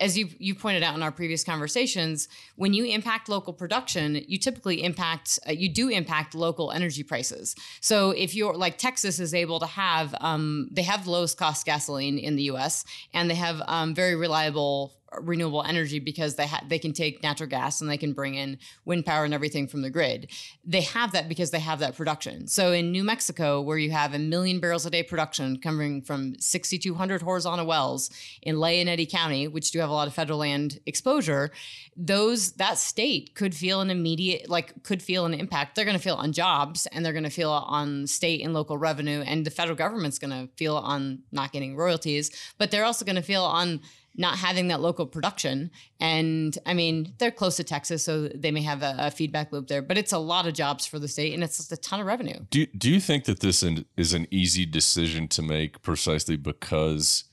[0.00, 4.38] as you you pointed out in our previous conversations, when you impact local production, you
[4.38, 7.54] typically impact uh, you do impact local energy prices.
[7.80, 12.18] So if you're like Texas is able to have um, they have lowest cost gasoline
[12.18, 12.84] in the U.S.
[13.12, 17.48] and they have um, very reliable renewable energy because they ha- they can take natural
[17.48, 20.30] gas and they can bring in wind power and everything from the grid.
[20.64, 22.46] They have that because they have that production.
[22.46, 26.38] So in New Mexico, where you have a million barrels a day production coming from
[26.38, 28.10] 6,200 horizontal wells
[28.42, 31.50] in Lea and Eddy County, which do have a lot of federal land exposure,
[31.96, 35.74] those that state could feel an immediate like could feel an impact.
[35.74, 38.78] They're going to feel on jobs and they're going to feel on state and local
[38.78, 43.04] revenue, and the federal government's going to feel on not getting royalties, but they're also
[43.04, 43.80] going to feel on
[44.18, 45.70] not having that local production.
[46.00, 49.68] And I mean, they're close to Texas, so they may have a, a, feedback loop
[49.68, 52.00] there, but it's a lot of jobs for the state and it's just a ton
[52.00, 52.40] of revenue.
[52.50, 53.64] Do, do you think that this
[53.96, 57.24] is an easy decision to make precisely because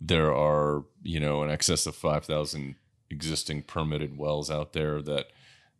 [0.00, 2.74] there are, you know, in excess of 5,000
[3.10, 5.26] existing permitted wells out there that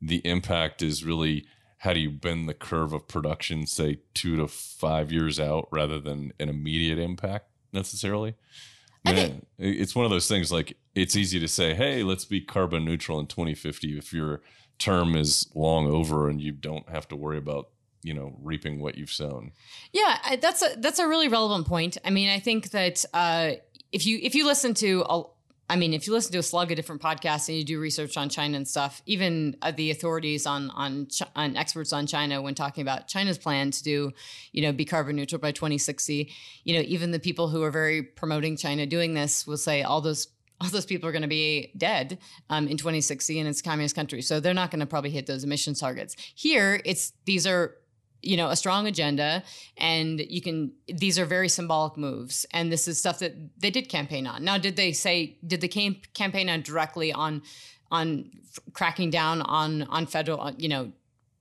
[0.01, 1.47] the impact is really
[1.79, 5.99] how do you bend the curve of production, say two to five years out rather
[5.99, 8.37] than an immediate impact necessarily?
[9.05, 12.85] Man, it's one of those things like it's easy to say, hey, let's be carbon
[12.85, 14.40] neutral in 2050 if your
[14.79, 17.69] term is long over and you don't have to worry about
[18.03, 19.53] you know reaping what you've sown.
[19.93, 21.97] Yeah that's a that's a really relevant point.
[22.05, 23.53] I mean i think that uh,
[23.93, 25.23] if you if you listen to a,
[25.68, 28.16] I mean, if you listen to a slug of different podcasts and you do research
[28.16, 32.55] on China and stuff, even uh, the authorities on on on experts on China when
[32.55, 34.12] talking about China's plan to do,
[34.53, 36.31] you know, be carbon neutral by 2060,
[36.64, 40.00] you know, even the people who are very promoting China doing this will say all
[40.00, 40.29] those
[40.61, 43.96] all those people are going to be dead um, in 2060 and it's a communist
[43.96, 46.14] country, so they're not going to probably hit those emissions targets.
[46.35, 47.77] Here, it's these are
[48.27, 49.43] you know a strong agenda
[49.77, 53.89] and you can these are very symbolic moves and this is stuff that they did
[53.89, 54.45] campaign on.
[54.45, 57.43] Now did they say did the camp- campaign on directly on
[57.91, 58.31] on
[58.73, 60.93] cracking down on on federal uh, you know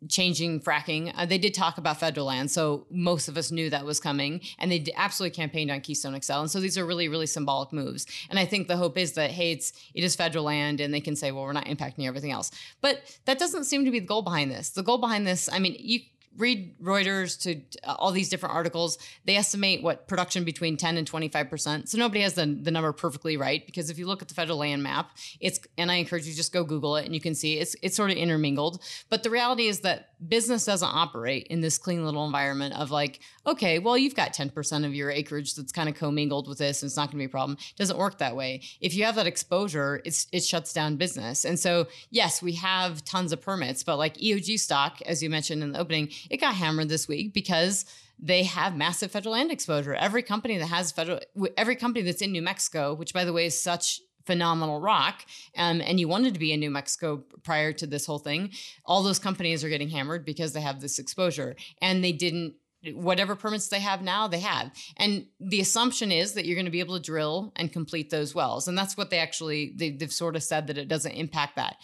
[0.09, 1.13] changing fracking?
[1.15, 4.41] Uh, they did talk about federal land so most of us knew that was coming
[4.59, 8.05] and they absolutely campaigned on keystone xl and so these are really really symbolic moves.
[8.29, 11.01] And i think the hope is that hey it's it is federal land and they
[11.01, 12.51] can say well we're not impacting everything else.
[12.81, 14.69] But that doesn't seem to be the goal behind this.
[14.69, 16.01] The goal behind this i mean you
[16.37, 21.09] read Reuters to uh, all these different articles, they estimate what production between 10 and
[21.09, 21.87] 25%.
[21.87, 24.57] So nobody has the, the number perfectly right because if you look at the federal
[24.57, 27.59] land map, it's and I encourage you just go Google it and you can see
[27.59, 28.81] it's it's sort of intermingled.
[29.09, 33.19] But the reality is that business doesn't operate in this clean little environment of like,
[33.45, 36.89] okay, well, you've got 10% of your acreage that's kind of commingled with this and
[36.89, 37.57] it's not going to be a problem.
[37.59, 38.61] It doesn't work that way.
[38.81, 41.45] If you have that exposure, it's it shuts down business.
[41.45, 45.63] And so, yes, we have tons of permits, but like EOG stock, as you mentioned
[45.63, 47.85] in the opening, it got hammered this week because
[48.19, 49.93] they have massive federal land exposure.
[49.93, 51.19] Every company that has federal,
[51.57, 55.25] every company that's in New Mexico, which by the way is such phenomenal rock,
[55.57, 58.51] um, and you wanted to be in New Mexico prior to this whole thing,
[58.85, 62.55] all those companies are getting hammered because they have this exposure, and they didn't.
[62.95, 64.69] Whatever permits they have now, they have.
[64.97, 68.35] And the assumption is that you're going to be able to drill and complete those
[68.35, 68.67] wells.
[68.67, 71.77] And that's what they actually, they, have sort of said that it doesn't impact that.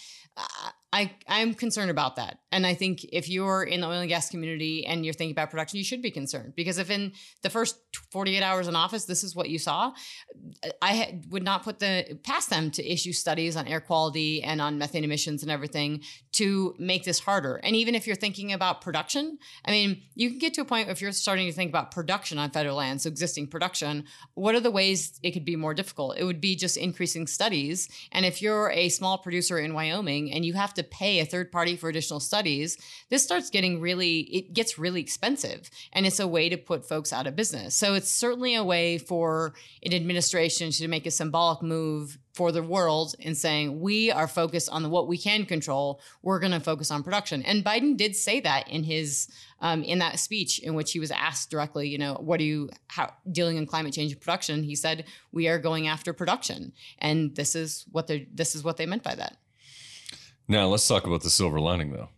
[0.91, 2.39] Uh, I, I'm concerned about that.
[2.51, 5.51] And I think if you're in the oil and gas community and you're thinking about
[5.51, 7.77] production, you should be concerned because if in the first
[8.11, 9.93] 48 hours in office, this is what you saw,
[10.81, 14.77] I would not put the past them to issue studies on air quality and on
[14.77, 16.01] methane emissions and everything
[16.33, 17.57] to make this harder.
[17.57, 20.89] And even if you're thinking about production, I mean, you can get to a point
[20.89, 24.59] if you're starting to think about production on federal land, so existing production, what are
[24.59, 26.17] the ways it could be more difficult?
[26.17, 27.89] It would be just increasing studies.
[28.11, 31.25] And if you're a small producer in Wyoming and you have to to pay a
[31.25, 32.77] third party for additional studies,
[33.09, 35.69] this starts getting really, it gets really expensive.
[35.93, 37.75] And it's a way to put folks out of business.
[37.75, 39.53] So it's certainly a way for
[39.85, 44.69] an administration to make a symbolic move for the world in saying we are focused
[44.69, 45.99] on what we can control.
[46.21, 47.43] We're going to focus on production.
[47.43, 49.27] And Biden did say that in his
[49.59, 52.69] um, in that speech in which he was asked directly, you know, what are you
[52.87, 54.63] how, dealing in climate change and production?
[54.63, 58.77] He said we are going after production, and this is what they this is what
[58.77, 59.35] they meant by that.
[60.51, 62.09] Now let's talk about the silver lining, though.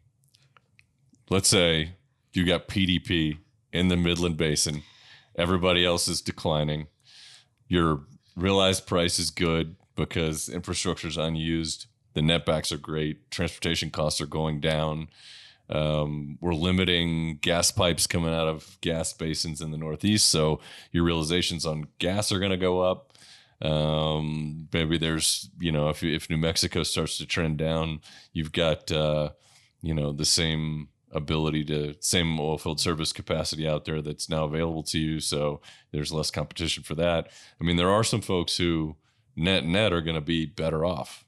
[1.29, 1.95] Let's say
[2.31, 3.39] you got PDP
[3.73, 4.83] in the Midland Basin,
[5.35, 6.87] everybody else is declining.
[7.67, 8.03] Your
[8.37, 11.87] realized price is good because infrastructure is unused.
[12.13, 13.29] The netbacks are great.
[13.31, 15.09] Transportation costs are going down.
[15.69, 20.61] Um, we're limiting gas pipes coming out of gas basins in the Northeast, so
[20.93, 23.11] your realizations on gas are going to go up.
[23.61, 28.01] Um, maybe there's, you know, if if New Mexico starts to trend down,
[28.33, 29.29] you've got, uh,
[29.81, 34.45] you know, the same ability to same oil field service capacity out there that's now
[34.45, 35.19] available to you.
[35.19, 37.29] So there's less competition for that.
[37.59, 38.95] I mean, there are some folks who
[39.35, 41.25] net net are going to be better off.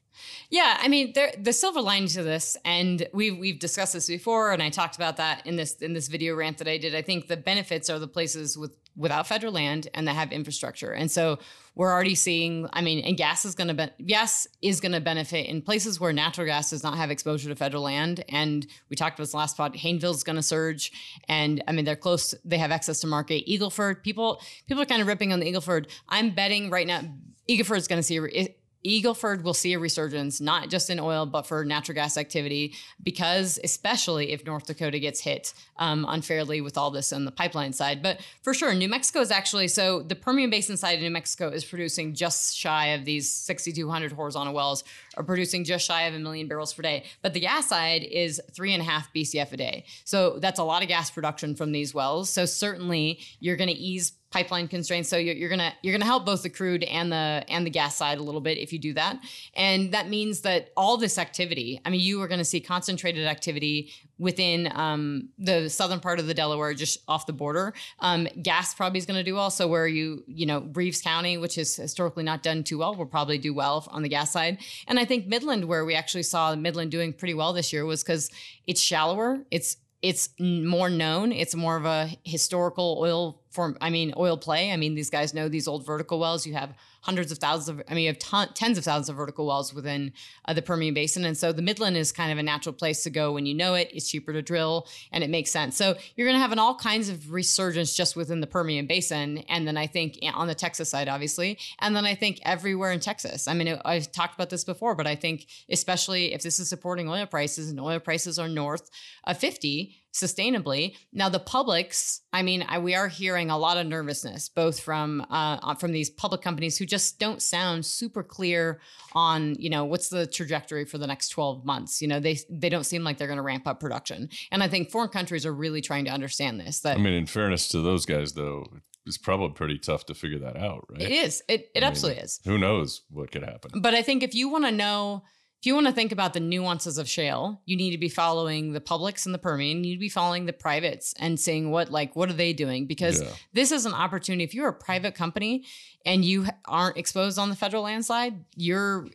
[0.48, 4.52] Yeah, I mean, there, the silver lining to this, and we've we've discussed this before,
[4.52, 6.94] and I talked about that in this in this video rant that I did.
[6.94, 10.92] I think the benefits are the places with without federal land and that have infrastructure.
[10.92, 11.38] And so
[11.74, 15.00] we're already seeing, I mean, and gas is going to be, gas is going to
[15.00, 18.24] benefit in places where natural gas does not have exposure to federal land.
[18.28, 20.92] And we talked about this last spot, Haynesville's going to surge.
[21.28, 23.46] And I mean, they're close, they have access to market.
[23.48, 25.86] Eagleford, people, people are kind of ripping on the Eagleford.
[26.08, 27.00] I'm betting right now,
[27.48, 28.54] Eagleford is going to see
[28.84, 33.58] Eagleford will see a resurgence, not just in oil, but for natural gas activity, because
[33.64, 38.02] especially if North Dakota gets hit um, unfairly with all this on the pipeline side.
[38.02, 41.48] But for sure, New Mexico is actually so the Permian Basin side of New Mexico
[41.48, 44.84] is producing just shy of these 6,200 horizontal wells,
[45.16, 47.04] are producing just shy of a million barrels per day.
[47.22, 49.84] But the gas side is three and a half BCF a day.
[50.04, 52.30] So that's a lot of gas production from these wells.
[52.30, 55.08] So certainly you're going to ease pipeline constraints.
[55.08, 58.18] So you're, gonna you're gonna help both the crude and the and the gas side
[58.18, 59.20] a little bit if you do that.
[59.54, 63.28] And that means that all this activity, I mean, you are going to see concentrated
[63.28, 67.74] activity within um, the southern part of the Delaware, just off the border.
[68.00, 69.50] Um, gas probably is going to do well.
[69.50, 73.06] So where you you know Reeves County, which has historically not done too well, will
[73.06, 74.58] probably do well on the gas side.
[74.88, 78.02] And I think Midland, where we actually saw Midland doing pretty well this year, was
[78.02, 78.30] because
[78.66, 79.40] it's shallower.
[79.50, 81.32] It's it's more known.
[81.32, 83.78] It's more of a historical oil form.
[83.80, 84.70] I mean, oil play.
[84.70, 86.46] I mean, these guys know these old vertical wells.
[86.46, 86.74] You have
[87.04, 89.74] hundreds of thousands of, I mean, you have ton, tens of thousands of vertical wells
[89.74, 90.12] within
[90.46, 91.24] uh, the Permian Basin.
[91.26, 93.74] And so the Midland is kind of a natural place to go when you know
[93.74, 93.90] it.
[93.92, 95.76] It's cheaper to drill and it makes sense.
[95.76, 99.38] So you're going to have an all kinds of resurgence just within the Permian Basin.
[99.50, 101.58] And then I think on the Texas side, obviously.
[101.80, 103.46] And then I think everywhere in Texas.
[103.46, 107.08] I mean, I've talked about this before, but I think especially if this is supporting
[107.08, 108.90] oil prices and oil prices are north
[109.24, 110.96] of 50, sustainably.
[111.12, 115.26] Now, the publics, I mean, I, we are hearing a lot of nervousness, both from
[115.28, 118.80] uh, from these public companies who just don't sound super clear
[119.12, 122.00] on, you know, what's the trajectory for the next 12 months.
[122.00, 124.68] You know, they they don't seem like they're going to ramp up production, and I
[124.68, 126.80] think foreign countries are really trying to understand this.
[126.80, 128.66] That I mean, in fairness to those guys, though,
[129.06, 131.02] it's probably pretty tough to figure that out, right?
[131.02, 131.42] It is.
[131.48, 132.40] It it I absolutely mean, is.
[132.44, 133.80] Who knows what could happen?
[133.80, 135.24] But I think if you want to know
[135.64, 138.74] if you want to think about the nuances of shale, you need to be following
[138.74, 139.78] the publics and the Permian.
[139.78, 142.84] You need to be following the privates and seeing what like what are they doing
[142.84, 143.30] because yeah.
[143.54, 144.44] this is an opportunity.
[144.44, 145.64] If you're a private company
[146.04, 149.08] and you aren't exposed on the federal landslide, you're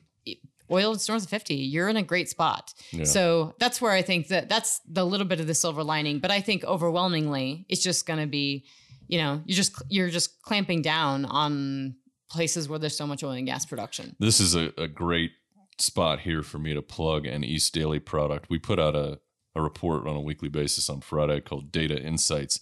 [0.71, 3.03] oil is north of 50 you're in a great spot yeah.
[3.03, 6.29] so that's where i think that that's the little bit of the silver lining but
[6.29, 8.63] i think overwhelmingly it's just going to be
[9.07, 11.95] you know you're just you're just clamping down on
[12.29, 15.31] places where there's so much oil and gas production this is a, a great
[15.81, 18.49] spot here for me to plug an East Daley product.
[18.49, 19.19] We put out a,
[19.55, 22.59] a report on a weekly basis on Friday called Data Insights.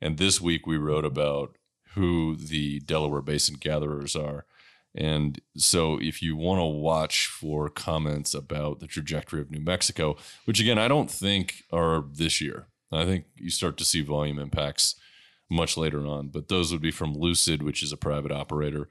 [0.00, 1.56] And this week we wrote about
[1.94, 4.44] who the Delaware Basin gatherers are.
[4.96, 10.16] And so, if you want to watch for comments about the trajectory of New Mexico,
[10.44, 14.38] which again, I don't think are this year, I think you start to see volume
[14.38, 14.94] impacts
[15.50, 16.28] much later on.
[16.28, 18.88] But those would be from Lucid, which is a private operator,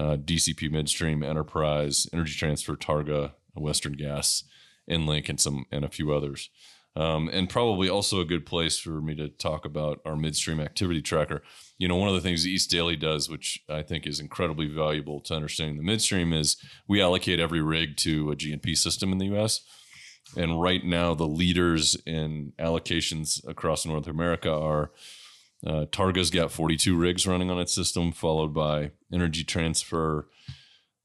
[0.00, 4.44] uh, DCP Midstream, Enterprise, Energy Transfer, Targa, Western Gas,
[4.90, 6.48] EnLink, and some and a few others.
[6.96, 11.02] Um, and probably also a good place for me to talk about our midstream activity
[11.02, 11.42] tracker.
[11.78, 15.20] You know, one of the things East Daley does, which I think is incredibly valuable
[15.20, 16.56] to understanding the midstream, is
[16.88, 19.60] we allocate every rig to a G&P system in the U.S.
[20.36, 24.90] And right now, the leaders in allocations across North America are
[25.66, 30.28] uh, Targa's got 42 rigs running on its system, followed by Energy Transfer,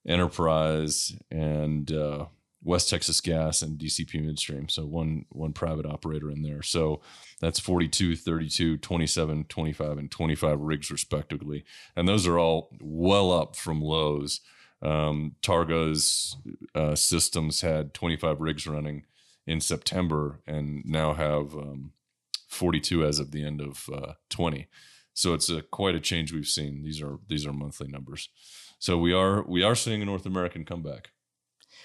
[0.07, 2.25] Enterprise, and uh,
[2.63, 4.69] West Texas Gas and DCP Midstream.
[4.69, 6.61] So one one private operator in there.
[6.61, 7.01] So
[7.39, 11.63] that's 42, 32, 27, 25, and 25 rigs respectively.
[11.95, 14.41] And those are all well up from lows.
[14.81, 16.37] Um, Targa's
[16.73, 19.03] uh, systems had 25 rigs running
[19.47, 21.91] in September and now have um,
[22.55, 24.67] 42 as of the end of uh, 20.
[25.13, 26.83] So it's a quite a change we've seen.
[26.83, 28.29] These are these are monthly numbers.
[28.79, 31.11] So we are we are seeing a North American comeback.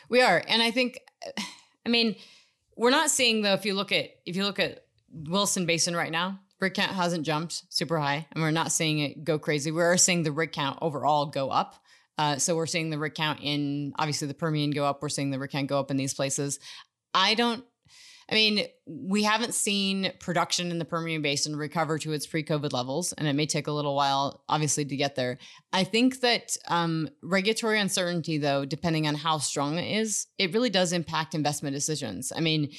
[0.08, 0.98] We are, and I think,
[1.86, 2.16] I mean,
[2.76, 3.52] we're not seeing though.
[3.52, 7.24] If you look at if you look at Williston Basin right now, rig count hasn't
[7.24, 9.70] jumped super high, and we're not seeing it go crazy.
[9.70, 11.76] We are seeing the rig count overall go up.
[12.18, 15.00] Uh, so we're seeing the rig count in obviously the Permian go up.
[15.00, 16.58] We're seeing the rig count go up in these places.
[17.14, 17.64] I don't
[18.30, 22.72] I mean, we haven't seen production in the Permian Basin recover to its pre COVID
[22.72, 25.38] levels, and it may take a little while, obviously, to get there.
[25.72, 30.70] I think that um, regulatory uncertainty, though, depending on how strong it is, it really
[30.70, 32.32] does impact investment decisions.
[32.34, 32.70] I mean,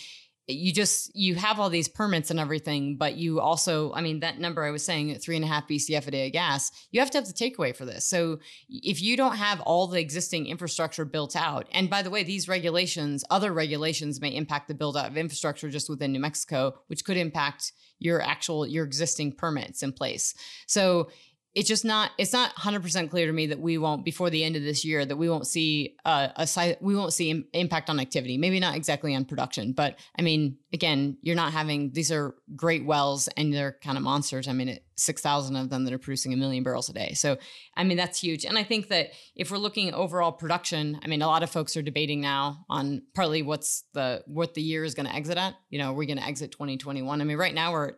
[0.53, 4.39] you just you have all these permits and everything, but you also, I mean, that
[4.39, 7.11] number I was saying, three and a half BCF a day of gas, you have
[7.11, 8.05] to have the takeaway for this.
[8.05, 8.39] So
[8.69, 12.47] if you don't have all the existing infrastructure built out, and by the way, these
[12.47, 17.03] regulations, other regulations may impact the build out of infrastructure just within New Mexico, which
[17.05, 20.33] could impact your actual your existing permits in place.
[20.65, 21.09] So
[21.53, 24.55] it's just not it's not 100% clear to me that we won't before the end
[24.55, 27.89] of this year that we won't see uh, a site we won't see Im- impact
[27.89, 28.37] on activity.
[28.37, 32.85] Maybe not exactly on production but i mean again you're not having these are great
[32.85, 34.47] wells and they're kind of monsters.
[34.47, 37.13] I mean it, 6000 of them that are producing a million barrels a day.
[37.13, 37.37] So
[37.75, 38.45] i mean that's huge.
[38.45, 41.75] And i think that if we're looking overall production i mean a lot of folks
[41.75, 45.55] are debating now on partly what's the what the year is going to exit at.
[45.69, 47.93] You know are we going to exit 2021 i mean right now we're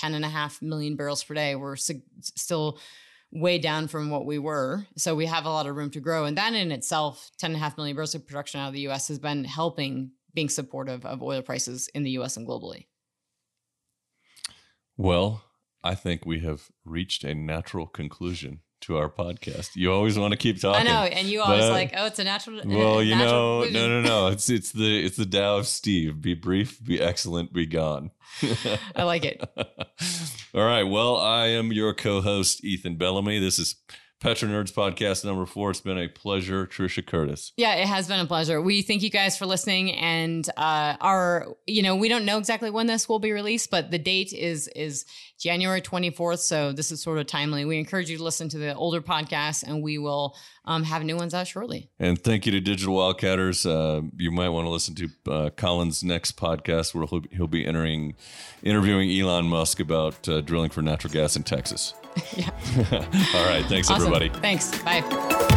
[0.00, 1.54] 10 and a half million barrels per day.
[1.54, 2.78] We're still
[3.32, 4.86] way down from what we were.
[4.96, 6.24] So we have a lot of room to grow.
[6.24, 8.88] And that in itself, 10 and a half million barrels of production out of the
[8.88, 12.86] US has been helping being supportive of oil prices in the US and globally.
[14.96, 15.44] Well,
[15.84, 19.76] I think we have reached a natural conclusion to our podcast.
[19.76, 20.86] You always want to keep talking.
[20.86, 22.60] I know, and you always but, like, oh, it's a natural.
[22.64, 24.26] Well, you natural know, no, no, no.
[24.32, 26.20] It's it's the it's the Tao of Steve.
[26.20, 28.10] Be brief, be excellent, be gone.
[28.96, 29.40] I like it.
[30.54, 30.84] All right.
[30.84, 33.38] Well, I am your co-host Ethan Bellamy.
[33.38, 33.76] This is
[34.20, 35.70] Petro Nerds podcast number four.
[35.70, 37.52] It's been a pleasure, Trisha Curtis.
[37.56, 38.60] Yeah, it has been a pleasure.
[38.60, 42.70] We thank you guys for listening, and uh, our, you know, we don't know exactly
[42.70, 45.06] when this will be released, but the date is is
[45.38, 46.40] January twenty fourth.
[46.40, 47.64] So this is sort of timely.
[47.64, 51.16] We encourage you to listen to the older podcasts, and we will um, have new
[51.16, 51.88] ones out shortly.
[51.98, 53.64] And thank you to Digital Wildcatters.
[53.64, 57.64] Uh, you might want to listen to uh, Colin's next podcast, where he'll, he'll be
[57.64, 58.14] entering,
[58.62, 61.94] interviewing Elon Musk about uh, drilling for natural gas in Texas.
[62.36, 62.50] yeah.
[63.34, 63.64] All right.
[63.66, 64.12] Thanks, awesome.
[64.12, 64.28] everybody.
[64.40, 64.82] Thanks.
[64.82, 65.48] Bye.